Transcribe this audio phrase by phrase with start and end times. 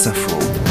[0.00, 0.69] France Info.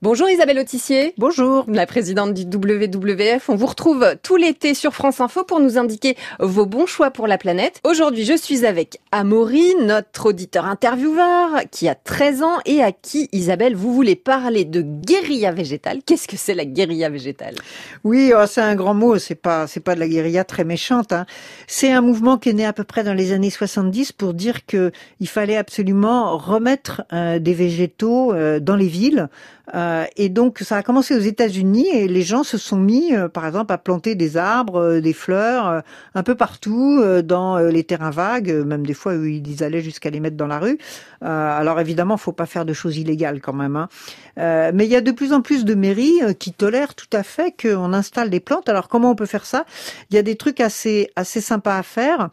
[0.00, 1.12] Bonjour Isabelle Autissier.
[1.18, 1.64] Bonjour.
[1.66, 3.48] La présidente du WWF.
[3.48, 7.26] On vous retrouve tout l'été sur France Info pour nous indiquer vos bons choix pour
[7.26, 7.80] la planète.
[7.82, 13.28] Aujourd'hui, je suis avec Amaury, notre auditeur intervieweur, qui a 13 ans et à qui,
[13.32, 15.98] Isabelle, vous voulez parler de guérilla végétale.
[16.06, 17.56] Qu'est-ce que c'est la guérilla végétale?
[18.04, 19.18] Oui, oh, c'est un grand mot.
[19.18, 21.12] C'est pas, c'est pas de la guérilla très méchante.
[21.12, 21.26] Hein.
[21.66, 24.64] C'est un mouvement qui est né à peu près dans les années 70 pour dire
[24.64, 29.28] que il fallait absolument remettre euh, des végétaux euh, dans les villes.
[29.74, 33.28] Euh, et donc ça a commencé aux États-Unis et les gens se sont mis, euh,
[33.28, 35.82] par exemple, à planter des arbres, euh, des fleurs,
[36.14, 40.20] un peu partout dans les terrains vagues, même des fois où ils allaient jusqu'à les
[40.20, 40.78] mettre dans la rue.
[41.20, 43.76] alors évidemment, faut pas faire de choses illégales quand même.
[43.76, 43.88] Hein.
[44.36, 47.54] mais il y a de plus en plus de mairies qui tolèrent tout à fait
[47.60, 48.68] qu'on installe des plantes.
[48.68, 49.64] Alors comment on peut faire ça?
[50.10, 52.28] Il y a des trucs assez assez sympas à faire.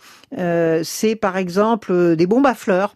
[0.84, 2.96] C'est par exemple des bombes à fleurs.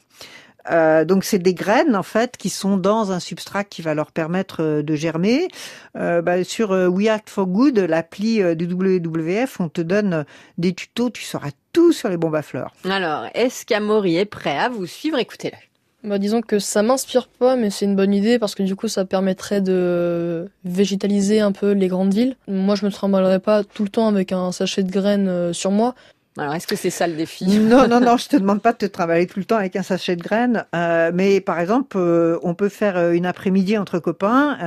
[0.71, 4.11] Euh, donc c'est des graines en fait qui sont dans un substrat qui va leur
[4.11, 5.47] permettre euh, de germer.
[5.97, 10.25] Euh, bah, sur We Act for Good, l'appli du WWF, on te donne
[10.57, 12.73] des tutos, tu sauras tout sur les bombes à fleurs.
[12.89, 15.17] Alors, est-ce qu'Amaury est prêt à vous suivre?
[15.17, 15.57] Écoutez-le.
[16.07, 18.87] Bah, disons que ça m'inspire pas, mais c'est une bonne idée parce que du coup,
[18.87, 22.35] ça permettrait de végétaliser un peu les grandes villes.
[22.47, 25.95] Moi, je me trimballerais pas tout le temps avec un sachet de graines sur moi.
[26.39, 27.45] Alors, est-ce que c'est ça le défi?
[27.45, 29.83] Non, non, non, je te demande pas de te travailler tout le temps avec un
[29.83, 30.65] sachet de graines.
[30.73, 34.57] Euh, mais par exemple, euh, on peut faire euh, une après-midi entre copains,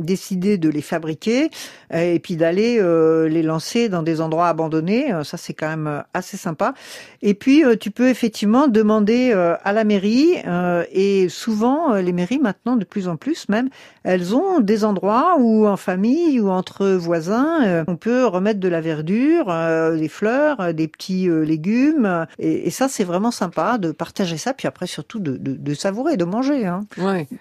[0.00, 1.50] décider de les fabriquer
[1.92, 2.80] et puis d'aller
[3.28, 5.12] les lancer dans des endroits abandonnés.
[5.24, 6.74] ça, c'est quand même assez sympa.
[7.22, 10.36] Et puis, tu peux effectivement demander à la mairie,
[10.92, 13.68] et souvent, les mairies maintenant, de plus en plus même,
[14.04, 18.80] elles ont des endroits où en famille ou entre voisins, on peut remettre de la
[18.80, 19.54] verdure,
[19.96, 22.26] des fleurs, des petits euh, légumes.
[22.38, 26.24] Et, ça, c'est vraiment sympa de partager ça, puis après surtout de, de, savourer, de
[26.24, 26.80] manger, hein,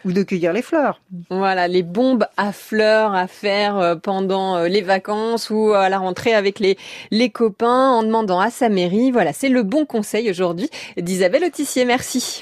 [0.05, 1.01] ou de cueillir les fleurs.
[1.29, 5.99] Voilà, les bombes à fleurs à faire euh, pendant euh, les vacances ou à la
[5.99, 6.77] rentrée avec les,
[7.11, 9.11] les copains en demandant à sa mairie.
[9.11, 11.85] Voilà, c'est le bon conseil aujourd'hui d'Isabelle Autissier.
[11.85, 12.21] Merci.